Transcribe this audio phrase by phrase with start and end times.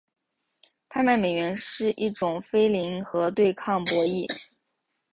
[0.89, 4.25] 拍卖美元是一种非零和对抗博弈。